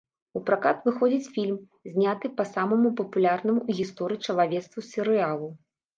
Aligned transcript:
У 0.37 0.41
пракат 0.45 0.79
выходзіць 0.87 1.31
фільм, 1.35 1.59
зняты 1.91 2.27
па 2.39 2.45
самаму 2.53 2.89
папулярнаму 3.03 3.61
ў 3.69 3.81
гісторыі 3.81 4.23
чалавецтва 4.29 4.79
серыялу. 4.91 5.47